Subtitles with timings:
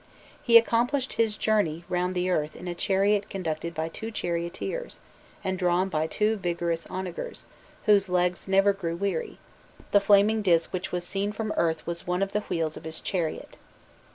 [0.41, 4.99] He accomplished his journey round the earth in a chariot conducted by two charioteers,
[5.43, 7.45] and drawn by two vigorous onagers,
[7.85, 9.37] "whose legs never grew weary;"
[9.91, 12.99] the flaming disk which was seen from earth was one of the wheels of his
[12.99, 13.57] chariot.